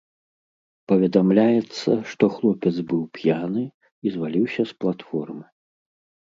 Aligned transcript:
Паведамляецца, 0.91 1.91
што 2.13 2.23
хлопец 2.37 2.73
быў 2.89 3.03
п'яны 3.19 3.63
і 3.67 4.07
зваліўся 4.17 4.61
з 4.73 4.79
платформы. 4.83 5.45